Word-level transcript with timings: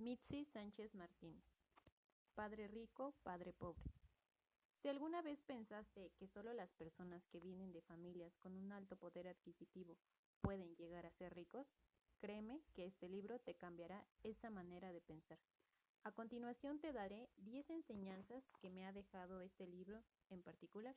Mitzi 0.00 0.46
Sánchez 0.46 0.94
Martínez. 0.94 1.44
Padre 2.34 2.68
rico, 2.68 3.12
padre 3.22 3.52
pobre. 3.52 3.84
Si 4.80 4.88
alguna 4.88 5.20
vez 5.20 5.42
pensaste 5.42 6.10
que 6.16 6.26
solo 6.26 6.54
las 6.54 6.72
personas 6.72 7.22
que 7.26 7.38
vienen 7.38 7.70
de 7.70 7.82
familias 7.82 8.34
con 8.38 8.56
un 8.56 8.72
alto 8.72 8.96
poder 8.96 9.28
adquisitivo 9.28 9.98
pueden 10.40 10.74
llegar 10.76 11.04
a 11.04 11.12
ser 11.12 11.34
ricos, 11.34 11.66
créeme 12.18 12.62
que 12.72 12.86
este 12.86 13.10
libro 13.10 13.40
te 13.40 13.54
cambiará 13.56 14.02
esa 14.22 14.48
manera 14.48 14.90
de 14.90 15.02
pensar. 15.02 15.38
A 16.04 16.12
continuación 16.12 16.80
te 16.80 16.94
daré 16.94 17.28
10 17.36 17.68
enseñanzas 17.68 18.42
que 18.62 18.70
me 18.70 18.86
ha 18.86 18.94
dejado 18.94 19.42
este 19.42 19.66
libro 19.66 20.02
en 20.30 20.42
particular. 20.42 20.96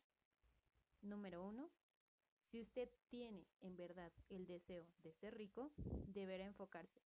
Número 1.01 1.43
1. 1.43 1.69
Si 2.51 2.61
usted 2.61 2.89
tiene 3.09 3.45
en 3.59 3.75
verdad 3.75 4.13
el 4.29 4.47
deseo 4.47 4.87
de 5.03 5.11
ser 5.11 5.37
rico, 5.37 5.73
deberá 6.07 6.45
enfocarse. 6.45 7.01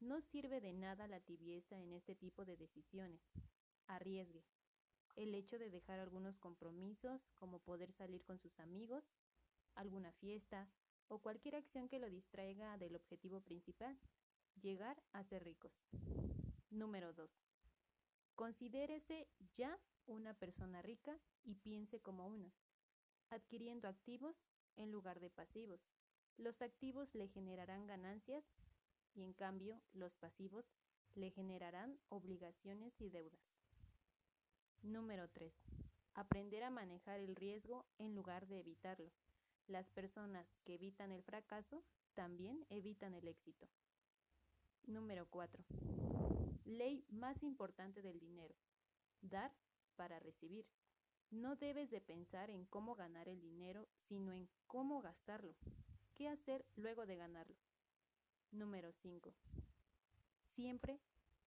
No 0.00 0.20
sirve 0.20 0.60
de 0.60 0.72
nada 0.72 1.08
la 1.08 1.20
tibieza 1.20 1.76
en 1.76 1.92
este 1.92 2.14
tipo 2.14 2.44
de 2.44 2.56
decisiones. 2.56 3.20
Arriesgue. 3.88 4.44
El 5.16 5.34
hecho 5.34 5.58
de 5.58 5.70
dejar 5.70 5.98
algunos 5.98 6.38
compromisos, 6.38 7.20
como 7.34 7.58
poder 7.58 7.92
salir 7.92 8.22
con 8.22 8.38
sus 8.38 8.60
amigos, 8.60 9.02
alguna 9.74 10.12
fiesta 10.12 10.68
o 11.08 11.18
cualquier 11.18 11.56
acción 11.56 11.88
que 11.88 11.98
lo 11.98 12.08
distraiga 12.08 12.78
del 12.78 12.94
objetivo 12.94 13.40
principal, 13.40 13.98
llegar 14.60 15.02
a 15.12 15.24
ser 15.24 15.42
ricos. 15.42 15.72
Número 16.70 17.12
2. 17.12 17.28
Considérese 18.36 19.26
ya 19.56 19.76
una 20.06 20.32
persona 20.34 20.80
rica 20.80 21.18
y 21.42 21.56
piense 21.56 22.00
como 22.00 22.28
una, 22.28 22.52
adquiriendo 23.30 23.88
activos 23.88 24.36
en 24.76 24.92
lugar 24.92 25.18
de 25.18 25.30
pasivos. 25.30 25.80
Los 26.36 26.62
activos 26.62 27.12
le 27.16 27.26
generarán 27.28 27.88
ganancias 27.88 28.44
y 29.14 29.22
en 29.22 29.32
cambio 29.32 29.80
los 29.92 30.14
pasivos 30.16 30.64
le 31.14 31.30
generarán 31.30 31.98
obligaciones 32.08 32.92
y 33.00 33.10
deudas. 33.10 33.40
Número 34.82 35.28
3. 35.28 35.52
Aprender 36.14 36.62
a 36.64 36.70
manejar 36.70 37.20
el 37.20 37.34
riesgo 37.36 37.84
en 37.98 38.14
lugar 38.14 38.46
de 38.46 38.60
evitarlo. 38.60 39.10
Las 39.66 39.88
personas 39.90 40.46
que 40.64 40.74
evitan 40.74 41.12
el 41.12 41.22
fracaso 41.22 41.84
también 42.14 42.64
evitan 42.70 43.14
el 43.14 43.28
éxito. 43.28 43.68
Número 44.86 45.26
4. 45.28 45.64
Ley 46.64 47.04
más 47.10 47.42
importante 47.42 48.02
del 48.02 48.18
dinero. 48.18 48.54
Dar 49.20 49.52
para 49.96 50.18
recibir. 50.18 50.66
No 51.30 51.56
debes 51.56 51.90
de 51.90 52.00
pensar 52.00 52.48
en 52.50 52.64
cómo 52.66 52.94
ganar 52.94 53.28
el 53.28 53.40
dinero, 53.40 53.86
sino 54.08 54.32
en 54.32 54.48
cómo 54.66 55.02
gastarlo. 55.02 55.54
¿Qué 56.14 56.28
hacer 56.28 56.64
luego 56.76 57.04
de 57.04 57.16
ganarlo? 57.16 57.56
Número 58.52 58.92
5. 59.02 59.32
Siempre 60.54 60.98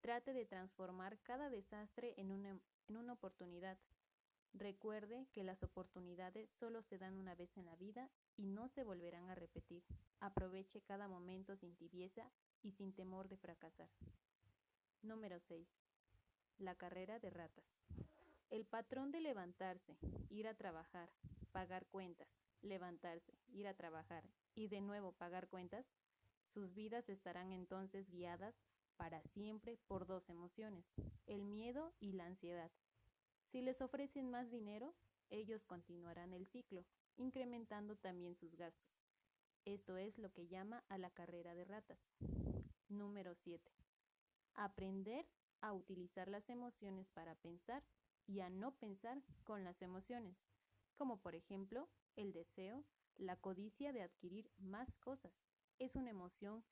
trate 0.01 0.33
de 0.33 0.45
transformar 0.45 1.17
cada 1.23 1.49
desastre 1.49 2.13
en 2.17 2.31
una, 2.31 3.13
oportunidad. 3.13 3.77
Recuerde 4.53 5.27
que 5.33 5.43
las 5.43 5.63
oportunidades 5.63 6.49
solo 6.59 6.81
se 6.83 6.97
dan 6.97 7.17
una 7.17 7.35
vez 7.35 7.49
en 7.57 7.65
la 7.65 7.75
vida 7.75 8.09
y 8.37 8.45
no 8.45 8.67
se 8.69 8.83
volverán 8.83 9.29
a 9.29 9.35
repetir. 9.35 9.83
Aproveche 10.19 10.81
cada 10.81 11.07
momento 11.07 11.55
sin 11.55 11.75
tibieza 11.75 12.29
y 12.61 12.71
sin 12.71 12.93
temor 12.93 13.29
de 13.29 13.37
fracasar. 13.37 13.89
Número 15.01 15.39
6. 15.39 15.67
La 16.59 16.75
carrera 16.75 17.19
de 17.19 17.29
ratas. 17.29 17.65
El 18.49 18.65
patrón 18.65 19.11
de 19.11 19.21
levantarse, 19.21 19.97
ir 20.29 20.47
a 20.47 20.53
trabajar, 20.53 21.09
pagar 21.51 21.85
cuentas, 21.87 22.27
levantarse, 22.61 23.33
ir 23.53 23.67
a 23.67 23.73
trabajar 23.73 24.23
y 24.53 24.67
de 24.67 24.81
nuevo 24.81 25.13
pagar 25.13 25.47
cuentas, 25.47 25.85
sus 26.53 26.73
vidas 26.73 27.07
estarán 27.09 27.51
entonces 27.51 28.09
guiadas 28.09 28.55
para 28.97 29.21
siempre 29.33 29.77
por 29.87 30.05
dos 30.05 30.29
emociones, 30.29 30.85
el 31.25 31.43
miedo 31.43 31.93
y 31.99 32.13
la 32.13 32.25
ansiedad. 32.25 32.71
Si 33.51 33.61
les 33.61 33.81
ofrecen 33.81 34.29
más 34.29 34.49
dinero, 34.51 34.93
ellos 35.29 35.63
continuarán 35.65 36.33
el 36.33 36.45
ciclo, 36.47 36.85
incrementando 37.17 37.95
también 37.95 38.35
sus 38.35 38.55
gastos. 38.55 38.91
Esto 39.65 39.97
es 39.97 40.17
lo 40.17 40.31
que 40.33 40.47
llama 40.47 40.83
a 40.89 40.97
la 40.97 41.09
carrera 41.11 41.53
de 41.53 41.65
ratas. 41.65 41.99
Número 42.89 43.35
7. 43.35 43.71
Aprender 44.55 45.25
a 45.61 45.73
utilizar 45.73 46.27
las 46.27 46.49
emociones 46.49 47.07
para 47.09 47.35
pensar 47.35 47.83
y 48.27 48.41
a 48.41 48.49
no 48.49 48.71
pensar 48.75 49.21
con 49.43 49.63
las 49.63 49.81
emociones, 49.81 50.35
como 50.95 51.21
por 51.21 51.35
ejemplo 51.35 51.87
el 52.15 52.33
deseo, 52.33 52.83
la 53.15 53.35
codicia 53.37 53.93
de 53.93 54.01
adquirir 54.01 54.49
más 54.57 54.91
cosas. 54.99 55.31
Es 55.81 55.95
una 55.95 56.11
emoción 56.11 56.63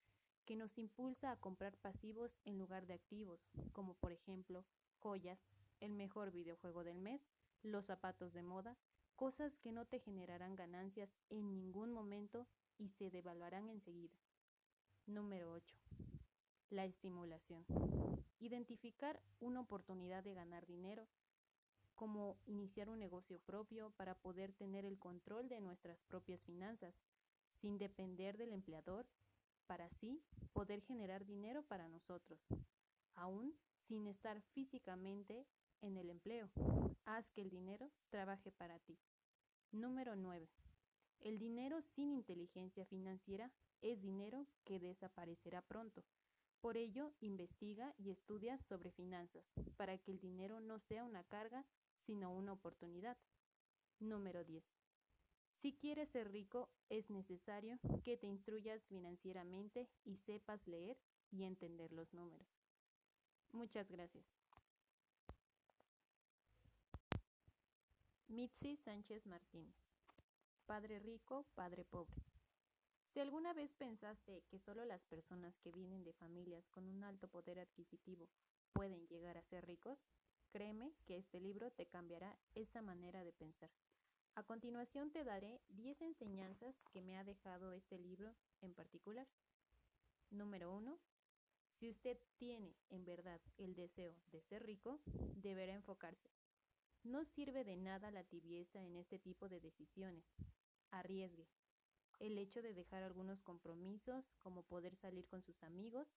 que 0.46 0.56
nos 0.56 0.78
impulsa 0.78 1.32
a 1.32 1.40
comprar 1.40 1.76
pasivos 1.78 2.30
en 2.46 2.60
lugar 2.60 2.86
de 2.86 2.94
activos, 2.94 3.40
como 3.74 3.96
por 3.96 4.12
ejemplo 4.12 4.68
joyas, 5.00 5.40
el 5.80 5.94
mejor 5.94 6.30
videojuego 6.30 6.84
del 6.84 7.00
mes, 7.00 7.20
los 7.64 7.88
zapatos 7.88 8.34
de 8.34 8.44
moda, 8.44 8.78
cosas 9.16 9.52
que 9.64 9.72
no 9.72 9.86
te 9.86 10.00
generarán 10.00 10.56
ganancias 10.56 11.10
en 11.32 11.56
ningún 11.56 11.92
momento 11.92 12.46
y 12.78 12.90
se 13.00 13.10
devaluarán 13.10 13.68
enseguida. 13.70 14.16
Número 15.08 15.54
8 15.54 15.76
la 16.70 16.86
estimulación. 16.86 17.66
Identificar 18.38 19.20
una 19.40 19.62
oportunidad 19.62 20.24
de 20.24 20.36
ganar 20.36 20.68
dinero, 20.68 21.08
como 21.96 22.38
iniciar 22.46 22.90
un 22.90 23.00
negocio 23.00 23.40
propio 23.40 23.90
para 23.98 24.14
poder 24.14 24.54
tener 24.54 24.86
el 24.86 25.00
control 25.00 25.50
de 25.50 25.62
nuestras 25.62 26.00
propias 26.04 26.40
finanzas, 26.44 26.94
sin 27.62 27.78
depender 27.78 28.38
del 28.38 28.54
empleador, 28.54 29.08
para 29.68 29.86
así 29.86 30.22
poder 30.54 30.82
generar 30.82 31.26
dinero 31.26 31.64
para 31.64 31.88
nosotros, 31.88 32.40
aún 33.16 33.54
sin 33.88 34.08
estar 34.08 34.42
físicamente 34.54 35.46
en 35.82 35.98
el 35.98 36.10
empleo. 36.10 36.50
Haz 37.06 37.30
que 37.32 37.42
el 37.42 37.50
dinero 37.50 37.92
trabaje 38.10 38.52
para 38.52 38.80
ti. 38.80 38.98
Número 39.72 40.16
9. 40.16 40.50
El 41.22 41.38
dinero 41.38 41.82
sin 41.96 42.12
inteligencia 42.12 42.86
financiera 42.86 43.52
es 43.82 44.02
dinero 44.02 44.48
que 44.64 44.80
desaparecerá 44.80 45.62
pronto. 45.62 46.04
Por 46.62 46.76
ello, 46.76 47.14
investiga 47.22 47.94
y 47.98 48.12
estudia 48.12 48.58
sobre 48.68 48.92
finanzas, 48.92 49.46
para 49.78 49.98
que 49.98 50.12
el 50.12 50.20
dinero 50.20 50.60
no 50.60 50.80
sea 50.80 51.06
una 51.06 51.24
carga, 51.24 51.66
sino 52.06 52.34
una 52.34 52.54
oportunidad. 52.54 53.18
Número 54.00 54.44
10. 54.44 54.79
Si 55.62 55.74
quieres 55.74 56.10
ser 56.10 56.32
rico, 56.32 56.70
es 56.90 57.10
necesario 57.10 57.80
que 58.04 58.16
te 58.16 58.28
instruyas 58.28 58.82
financieramente 58.86 59.90
y 60.06 60.16
sepas 60.16 60.66
leer 60.68 60.98
y 61.32 61.44
entender 61.44 61.92
los 61.92 62.14
números. 62.14 62.48
Muchas 63.52 63.90
gracias. 63.90 64.26
Mitzi 68.30 68.78
Sánchez 68.78 69.26
Martínez. 69.26 69.76
Padre 70.66 71.00
rico, 71.00 71.46
padre 71.56 71.84
pobre. 71.84 72.22
Si 73.12 73.20
alguna 73.20 73.54
vez 73.54 73.74
pensaste 73.74 74.44
que 74.50 74.60
solo 74.60 74.86
las 74.86 75.04
personas 75.06 75.58
que 75.58 75.72
vienen 75.72 76.04
de 76.04 76.14
familias 76.14 76.70
con 76.70 76.88
un 76.88 77.04
alto 77.04 77.28
poder 77.28 77.60
adquisitivo 77.60 78.30
pueden 78.72 79.08
llegar 79.08 79.38
a 79.38 79.44
ser 79.44 79.66
ricos, 79.66 79.98
créeme 80.52 80.94
que 81.06 81.18
este 81.18 81.40
libro 81.40 81.72
te 81.72 81.88
cambiará 81.88 82.38
esa 82.54 82.82
manera 82.82 83.24
de 83.24 83.34
pensar. 83.34 83.72
A 84.36 84.44
continuación 84.44 85.12
te 85.12 85.24
daré 85.24 85.62
10 85.70 86.02
enseñanzas 86.02 86.76
que 86.92 87.02
me 87.02 87.18
ha 87.18 87.24
dejado 87.24 87.74
este 87.74 87.98
libro 87.98 88.36
en 88.62 88.74
particular. 88.74 89.28
Número 90.30 90.74
1. 90.74 90.98
Si 91.80 91.90
usted 91.90 92.18
tiene 92.38 92.76
en 92.90 93.06
verdad 93.06 93.42
el 93.58 93.76
deseo 93.76 94.16
de 94.32 94.42
ser 94.42 94.66
rico, 94.66 95.00
deberá 95.36 95.74
enfocarse. 95.74 96.30
No 97.04 97.24
sirve 97.26 97.64
de 97.64 97.78
nada 97.78 98.12
la 98.12 98.24
tibieza 98.24 98.84
en 98.84 98.98
este 98.98 99.20
tipo 99.20 99.50
de 99.50 99.62
decisiones. 99.62 100.26
Arriesgue, 100.92 101.48
el 102.20 102.38
hecho 102.38 102.62
de 102.62 102.74
dejar 102.74 103.04
algunos 103.04 103.42
compromisos, 103.42 104.26
como 104.42 104.64
poder 104.64 104.96
salir 104.98 105.28
con 105.28 105.42
sus 105.42 105.62
amigos, 105.64 106.08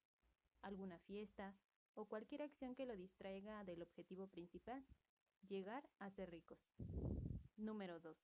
alguna 0.62 0.98
fiesta 1.00 1.54
o 1.94 2.06
cualquier 2.06 2.42
acción 2.42 2.74
que 2.74 2.86
lo 2.86 2.96
distraiga 2.96 3.64
del 3.64 3.82
objetivo 3.82 4.26
principal, 4.26 4.84
llegar 5.48 5.88
a 5.98 6.10
ser 6.10 6.30
ricos. 6.30 6.58
Número 7.62 8.00
2. 8.00 8.16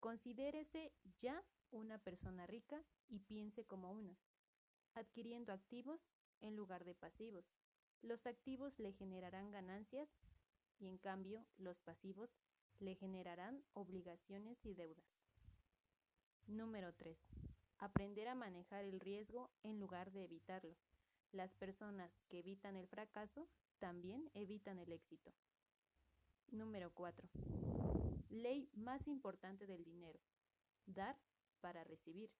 Considérese 0.00 0.94
ya 1.20 1.44
una 1.72 1.98
persona 1.98 2.46
rica 2.46 2.82
y 3.06 3.18
piense 3.20 3.66
como 3.66 3.92
una, 3.92 4.16
adquiriendo 4.94 5.52
activos 5.52 6.00
en 6.40 6.56
lugar 6.56 6.86
de 6.86 6.94
pasivos. 6.94 7.44
Los 8.00 8.26
activos 8.26 8.72
le 8.78 8.94
generarán 8.94 9.50
ganancias 9.50 10.08
y 10.78 10.88
en 10.88 10.96
cambio 10.96 11.44
los 11.58 11.78
pasivos 11.82 12.30
le 12.78 12.94
generarán 12.94 13.62
obligaciones 13.74 14.56
y 14.64 14.72
deudas. 14.72 15.04
Número 16.46 16.94
3. 16.94 17.18
Aprender 17.76 18.26
a 18.28 18.34
manejar 18.34 18.86
el 18.86 19.00
riesgo 19.00 19.50
en 19.62 19.78
lugar 19.78 20.12
de 20.12 20.24
evitarlo. 20.24 20.78
Las 21.32 21.52
personas 21.56 22.10
que 22.30 22.38
evitan 22.38 22.74
el 22.76 22.88
fracaso 22.88 23.50
también 23.78 24.30
evitan 24.32 24.78
el 24.78 24.92
éxito. 24.92 25.30
Número 26.52 26.90
4. 26.94 27.28
Ley 28.30 28.68
más 28.74 29.06
importante 29.06 29.66
del 29.66 29.84
dinero. 29.84 30.18
Dar 30.86 31.16
para 31.60 31.84
recibir. 31.84 32.30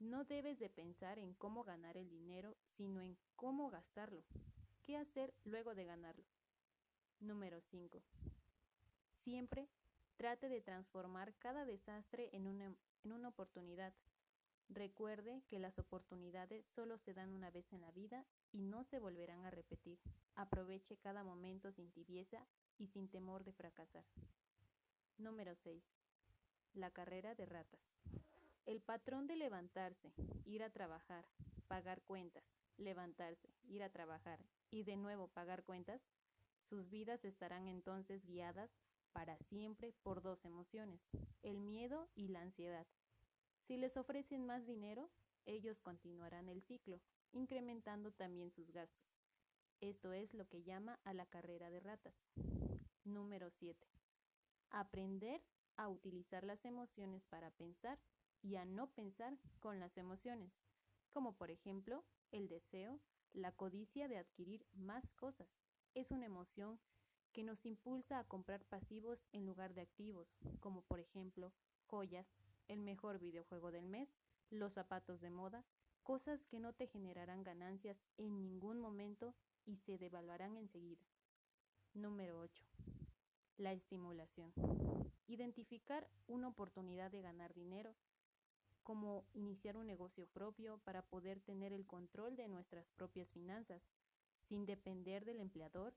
No 0.00 0.24
debes 0.24 0.58
de 0.58 0.68
pensar 0.68 1.20
en 1.20 1.34
cómo 1.34 1.62
ganar 1.62 1.96
el 1.96 2.10
dinero, 2.10 2.56
sino 2.76 3.00
en 3.00 3.16
cómo 3.36 3.70
gastarlo. 3.70 4.24
qué 4.82 4.96
hacer 4.96 5.32
luego 5.44 5.74
de 5.74 5.84
ganarlo. 5.84 6.24
Número 7.20 7.60
5. 7.60 8.02
Siempre 9.22 9.68
trate 10.16 10.48
de 10.48 10.60
transformar 10.60 11.32
cada 11.38 11.64
desastre 11.64 12.30
en 12.32 12.46
una, 12.46 12.74
en 13.04 13.12
una 13.12 13.28
oportunidad. 13.28 13.94
Recuerde 14.68 15.42
que 15.48 15.58
las 15.58 15.78
oportunidades 15.78 16.66
solo 16.74 16.98
se 16.98 17.14
dan 17.14 17.30
una 17.30 17.50
vez 17.50 17.72
en 17.72 17.82
la 17.82 17.92
vida 17.92 18.26
y 18.52 18.62
no 18.62 18.82
se 18.84 18.98
volverán 18.98 19.44
a 19.44 19.50
repetir. 19.50 20.00
Aproveche 20.34 20.96
cada 20.96 21.22
momento 21.22 21.70
sin 21.72 21.90
tibieza 21.92 22.46
y 22.78 22.86
sin 22.88 23.08
temor 23.08 23.44
de 23.44 23.52
fracasar. 23.52 24.04
Número 25.18 25.54
6. 25.54 25.82
La 26.74 26.90
carrera 26.90 27.34
de 27.34 27.46
ratas. 27.46 27.80
El 28.66 28.80
patrón 28.80 29.26
de 29.26 29.36
levantarse, 29.36 30.12
ir 30.44 30.62
a 30.62 30.70
trabajar, 30.70 31.26
pagar 31.68 32.02
cuentas, 32.02 32.44
levantarse, 32.76 33.48
ir 33.68 33.82
a 33.82 33.90
trabajar 33.90 34.40
y 34.70 34.82
de 34.82 34.96
nuevo 34.96 35.28
pagar 35.28 35.64
cuentas, 35.64 36.00
sus 36.68 36.88
vidas 36.90 37.24
estarán 37.24 37.68
entonces 37.68 38.24
guiadas 38.24 38.70
para 39.12 39.38
siempre 39.38 39.92
por 40.02 40.22
dos 40.22 40.44
emociones, 40.44 41.00
el 41.42 41.60
miedo 41.60 42.08
y 42.16 42.28
la 42.28 42.40
ansiedad. 42.40 42.86
Si 43.66 43.76
les 43.76 43.96
ofrecen 43.96 44.44
más 44.44 44.66
dinero, 44.66 45.10
ellos 45.46 45.78
continuarán 45.80 46.48
el 46.48 46.62
ciclo, 46.62 47.00
incrementando 47.32 48.12
también 48.12 48.50
sus 48.50 48.70
gastos. 48.72 49.04
Esto 49.80 50.12
es 50.12 50.32
lo 50.34 50.48
que 50.48 50.62
llama 50.62 50.98
a 51.04 51.12
la 51.14 51.26
carrera 51.26 51.70
de 51.70 51.80
ratas. 51.80 52.14
Número 53.04 53.50
7. 53.50 53.86
Aprender 54.70 55.42
a 55.76 55.88
utilizar 55.88 56.42
las 56.42 56.64
emociones 56.64 57.22
para 57.26 57.50
pensar 57.50 57.98
y 58.42 58.56
a 58.56 58.64
no 58.64 58.90
pensar 58.92 59.36
con 59.60 59.78
las 59.78 59.94
emociones, 59.98 60.52
como 61.10 61.36
por 61.36 61.50
ejemplo 61.50 62.02
el 62.32 62.48
deseo, 62.48 63.00
la 63.34 63.52
codicia 63.52 64.08
de 64.08 64.16
adquirir 64.16 64.64
más 64.72 65.04
cosas. 65.16 65.48
Es 65.94 66.10
una 66.10 66.24
emoción 66.24 66.80
que 67.32 67.42
nos 67.42 67.66
impulsa 67.66 68.18
a 68.18 68.24
comprar 68.24 68.64
pasivos 68.64 69.18
en 69.32 69.44
lugar 69.44 69.74
de 69.74 69.82
activos, 69.82 70.26
como 70.60 70.80
por 70.82 70.98
ejemplo 70.98 71.52
joyas, 71.86 72.26
el 72.68 72.80
mejor 72.80 73.18
videojuego 73.18 73.70
del 73.70 73.86
mes, 73.86 74.08
los 74.48 74.72
zapatos 74.72 75.20
de 75.20 75.28
moda, 75.28 75.62
cosas 76.02 76.42
que 76.46 76.58
no 76.58 76.72
te 76.72 76.86
generarán 76.86 77.42
ganancias 77.42 77.98
en 78.16 78.40
ningún 78.40 78.80
momento 78.80 79.34
y 79.66 79.76
se 79.76 79.98
devaluarán 79.98 80.56
enseguida. 80.56 81.04
Número 81.94 82.40
8. 82.40 82.64
La 83.58 83.72
estimulación. 83.72 84.52
Identificar 85.28 86.10
una 86.26 86.48
oportunidad 86.48 87.12
de 87.12 87.22
ganar 87.22 87.54
dinero, 87.54 87.94
como 88.82 89.24
iniciar 89.32 89.76
un 89.76 89.86
negocio 89.86 90.26
propio 90.26 90.78
para 90.78 91.02
poder 91.02 91.40
tener 91.40 91.72
el 91.72 91.86
control 91.86 92.34
de 92.34 92.48
nuestras 92.48 92.90
propias 92.96 93.30
finanzas, 93.30 93.80
sin 94.48 94.66
depender 94.66 95.24
del 95.24 95.38
empleador, 95.38 95.94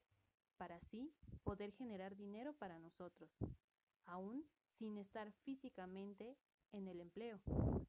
para 0.58 0.76
así 0.76 1.12
poder 1.44 1.72
generar 1.72 2.16
dinero 2.16 2.54
para 2.54 2.78
nosotros, 2.78 3.32
aún 4.06 4.46
sin 4.78 5.00
estar 5.00 5.32
físicamente 5.44 6.38
en 6.74 6.88
el 6.88 7.02
empleo. 7.02 7.42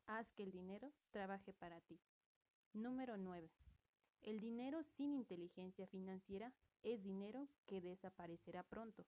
Haz 0.07 0.33
que 0.33 0.45
el 0.45 0.51
dinero 0.51 0.91
trabaje 1.11 1.53
para 1.53 1.83
ti. 1.83 2.01
Número 2.73 3.19
9. 3.19 3.51
El 4.23 4.41
dinero 4.41 4.83
sin 4.97 5.15
inteligencia 5.15 5.87
financiera 5.87 6.53
es 6.83 7.03
dinero 7.03 7.49
que 7.67 7.81
desaparecerá 7.81 8.63
pronto. 8.63 9.07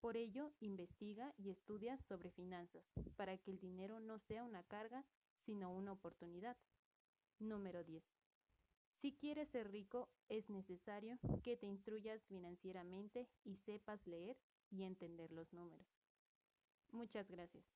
Por 0.00 0.16
ello, 0.16 0.52
investiga 0.60 1.34
y 1.38 1.50
estudia 1.50 1.98
sobre 2.08 2.30
finanzas, 2.30 2.84
para 3.16 3.38
que 3.38 3.50
el 3.50 3.58
dinero 3.58 4.00
no 4.00 4.18
sea 4.18 4.44
una 4.44 4.62
carga, 4.64 5.04
sino 5.44 5.72
una 5.72 5.92
oportunidad. 5.92 6.56
Número 7.38 7.84
10. 7.84 8.04
Si 9.00 9.12
quieres 9.16 9.48
ser 9.50 9.70
rico, 9.70 10.08
es 10.28 10.48
necesario 10.48 11.18
que 11.42 11.56
te 11.56 11.66
instruyas 11.66 12.22
financieramente 12.24 13.28
y 13.44 13.56
sepas 13.56 14.04
leer 14.06 14.36
y 14.70 14.84
entender 14.84 15.32
los 15.32 15.52
números. 15.52 15.86
Muchas 16.92 17.28
gracias. 17.30 17.75